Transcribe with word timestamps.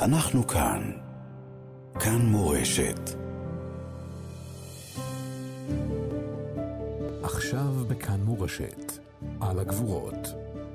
אנחנו 0.00 0.46
כאן. 0.46 0.90
כאן 2.00 2.26
מורשת. 2.26 3.10
עכשיו 7.22 7.84
בכאן 7.88 8.20
מורשת, 8.20 8.98
על 9.40 9.58
הגבורות, 9.58 10.28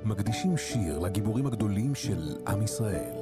מקדישים 0.04 0.56
שיר 0.56 0.98
לגיבורים 0.98 1.46
הגדולים 1.46 1.94
של 1.94 2.36
עם 2.48 2.62
ישראל. 2.62 3.12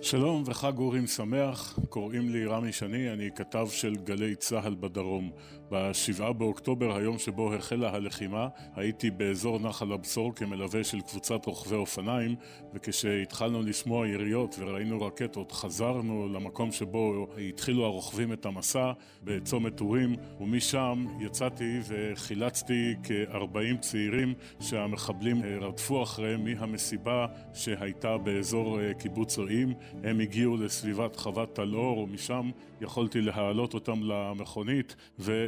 שלום 0.00 0.42
וחג 0.46 0.78
אורים 0.78 1.06
שמח, 1.06 1.78
קוראים 1.88 2.28
לי 2.30 2.46
רמי 2.46 2.72
שני, 2.72 3.12
אני 3.12 3.28
כתב 3.36 3.66
של 3.70 3.94
גלי 3.94 4.34
צה"ל 4.34 4.74
בדרום. 4.80 5.30
ב-7 5.70 6.32
באוקטובר, 6.32 6.96
היום 6.96 7.18
שבו 7.18 7.54
החלה 7.54 7.94
הלחימה, 7.94 8.48
הייתי 8.74 9.10
באזור 9.10 9.58
נחל 9.58 9.92
הבשור 9.92 10.34
כמלווה 10.34 10.84
של 10.84 11.00
קבוצת 11.00 11.46
רוכבי 11.46 11.76
אופניים, 11.76 12.36
וכשהתחלנו 12.74 13.62
לשמוע 13.62 14.08
יריות 14.08 14.56
וראינו 14.58 15.02
רקטות, 15.02 15.52
חזרנו 15.52 16.28
למקום 16.28 16.72
שבו 16.72 17.26
התחילו 17.48 17.84
הרוכבים 17.84 18.32
את 18.32 18.46
המסע, 18.46 18.92
בצומת 19.22 19.80
אורים, 19.80 20.16
ומשם 20.40 21.06
יצאתי 21.20 21.78
וחילצתי 21.88 22.94
כ-40 23.02 23.80
צעירים 23.80 24.34
שהמחבלים 24.60 25.42
רדפו 25.60 26.02
אחריהם 26.02 26.44
מהמסיבה 26.44 27.26
שהייתה 27.54 28.18
באזור 28.18 28.80
אה, 28.80 28.94
קיבוץ 28.94 29.38
רעים. 29.38 29.74
הם 30.04 30.20
הגיעו 30.20 30.56
לסביבת 30.56 31.16
חוות 31.16 31.54
טלאור, 31.54 31.98
ומשם 31.98 32.50
יכולתי 32.80 33.20
להעלות 33.20 33.74
אותם 33.74 34.02
למכונית 34.02 34.96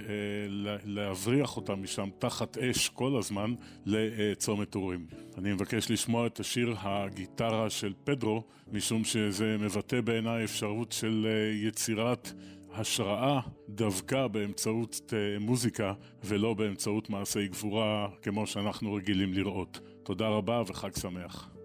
ולהבריח 0.09 1.57
אותם 1.57 1.83
משם 1.83 2.09
תחת 2.19 2.59
אש 2.59 2.89
כל 2.89 3.17
הזמן 3.19 3.55
לצומת 3.87 4.75
אורים. 4.75 5.07
אני 5.39 5.53
מבקש 5.53 5.91
לשמוע 5.91 6.27
את 6.27 6.41
השיר 6.41 6.75
הגיטרה 6.79 7.71
של 7.71 7.93
פדרו, 8.05 8.43
משום 8.73 9.05
שזה 9.05 9.57
מבטא 9.59 10.01
בעיניי 10.01 10.45
אפשרות 10.45 10.93
של 10.93 11.27
יצירת 11.67 12.33
השראה 12.75 13.41
דווקא 13.69 14.27
באמצעות 14.27 15.13
מוזיקה 15.41 15.93
ולא 16.25 16.55
באמצעות 16.55 17.11
מעשי 17.11 17.49
גבורה 17.49 18.09
כמו 18.23 18.47
שאנחנו 18.47 18.95
רגילים 18.95 19.35
לראות. 19.35 19.81
תודה 20.03 20.29
רבה 20.29 20.63
וחג 20.67 20.97
שמח. 20.97 21.58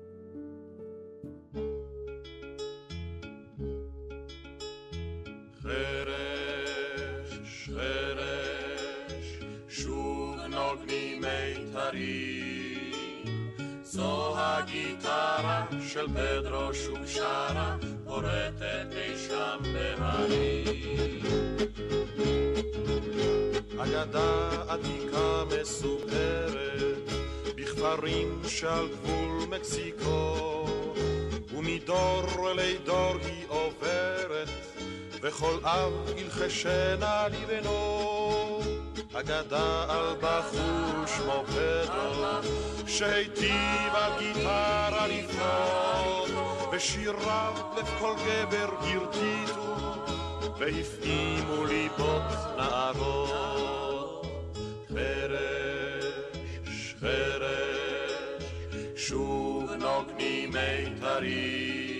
מיתרים. 11.19 12.53
זו 13.83 14.33
הגיטרה 14.37 15.65
של 15.89 16.07
פדרו 16.07 16.73
שוב 16.73 17.07
שרה, 17.07 17.77
פורטת 18.05 18.87
אי 18.91 19.17
שם 19.27 19.59
בהרים. 19.73 21.21
אגדה 23.79 24.49
עתיקה 24.67 25.43
מסופרת, 25.61 27.11
בכפרים 27.55 28.41
שעל 28.47 28.87
גבול 28.87 29.47
מקסיקו, 29.49 30.65
ומדור 31.53 32.49
לדור 32.55 33.15
היא 33.25 33.45
עוברת. 33.47 34.49
וכל 35.21 35.57
אב 35.63 35.93
ילחשנה 36.17 37.27
לבנו 37.27 38.12
אגדה 39.23 39.85
על 39.89 40.15
בחור 40.21 41.05
שמו 41.05 41.43
פדרו 41.47 42.25
שהיטיב 42.87 43.93
על 43.93 44.11
גיטרה 44.19 45.07
לפנות 45.07 46.29
ושיריו 46.71 47.53
לב 47.77 47.89
כל 47.99 48.13
גבר 48.25 48.69
הרטיטו 48.81 49.75
והפעימו 50.59 51.65
ליבות 51.65 52.21
נערות. 52.57 54.25
חרש, 54.89 56.95
חרש, 56.99 58.43
שוב 58.95 59.71
נוגנים 59.71 60.51
מיתרים 60.51 61.92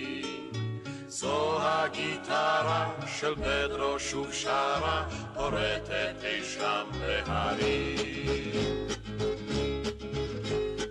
זו 1.24 1.58
הגיטרה 1.60 2.90
של 3.06 3.34
פדרו 3.34 3.98
שוב 3.98 4.32
שרה, 4.32 5.04
פורטת 5.34 6.14
אי 6.24 6.44
שם 6.44 6.84
בהרים. 7.00 8.86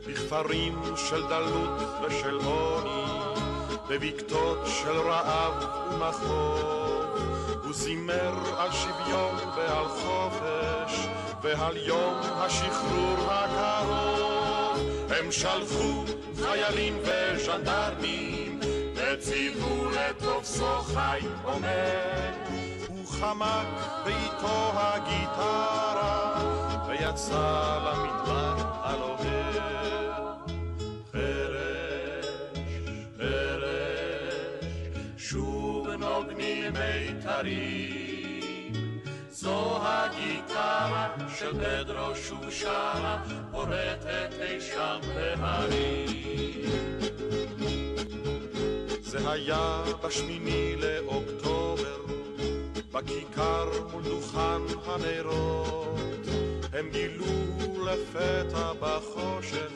בכפרים 0.07 0.81
של 0.95 1.27
דלות 1.27 1.81
ושל 2.01 2.35
עוני, 2.45 3.05
בבקתות 3.89 4.57
של 4.65 4.99
רעב 4.99 5.53
ומחור, 5.91 7.03
הוא 7.63 7.73
זימר 7.73 8.33
על 8.57 8.71
שוויון 8.71 9.35
ועל 9.55 9.87
חופש, 9.87 11.07
ועל 11.41 11.77
יום 11.77 12.19
השחרור 12.23 13.17
הקרוב. 13.31 14.79
הם 15.09 15.31
שלחו 15.31 16.03
חיילים 16.35 16.97
וז'נדרמים 17.03 18.52
וציוו 19.23 19.89
לתופסו 19.89 20.81
חי 20.81 21.19
עומד. 21.43 22.33
הוא 22.87 23.07
חמק 23.07 23.67
באיתו 24.05 24.71
הגיטרה, 24.75 26.41
ויצא 26.87 27.79
למדבר 27.85 28.55
הלוהר. 28.83 30.35
חרש, 31.11 32.25
חרש, 33.17 34.65
שוב 35.17 35.87
נוגנים 35.87 36.73
מיתרים. 36.73 37.93
זו 39.29 39.79
הגיטרה 39.81 41.15
של 41.37 41.51
פדרו 41.63 42.15
שוב 42.15 42.51
שרה, 42.51 43.23
פורטת 43.51 44.29
אי 44.41 44.61
שם 44.61 44.99
בהרים. 45.15 46.82
זה 49.13 49.31
היה 49.31 49.83
בשמיני 50.03 50.75
לאוקטובר, 50.75 51.97
בכיכר 52.91 53.69
מול 53.91 54.03
דוכן 54.03 54.61
הנרות. 54.85 55.99
הם 56.73 56.89
גילו 56.89 57.25
לפתע 57.85 58.71
בחושך, 58.79 59.71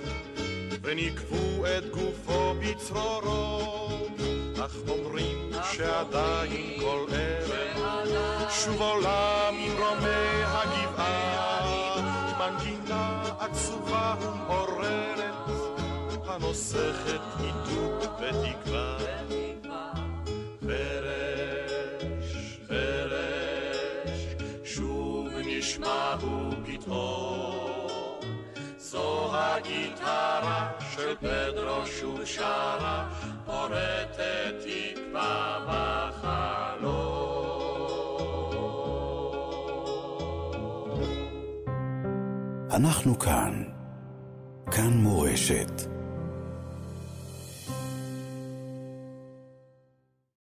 וניקבו 0.81 1.65
את 1.65 1.89
גופו 1.89 2.53
בצרורות. 2.59 4.11
אך 4.65 4.75
אומרים 4.87 5.51
שעדיין 5.73 6.79
כל 6.79 7.05
ערב 7.11 8.49
שוב 8.49 8.81
עולה 8.81 9.49
ממרומי 9.53 10.43
הגבעה, 10.43 11.95
מנגינה 12.39 13.23
עצובה 13.39 14.15
ומעוררת, 14.21 15.33
הנוסכת 16.27 17.21
עידוד 17.39 17.86
הגיטרה 29.57 30.69
של 30.95 31.15
פדרו 31.15 31.85
שוב 31.85 32.25
שרה, 32.25 33.09
פורטת 33.45 34.55
תקווה 34.59 35.59
בחלום. 35.67 37.07
אנחנו 42.71 43.19
כאן. 43.19 43.63
כאן 44.71 44.89
מורשת. 44.93 45.96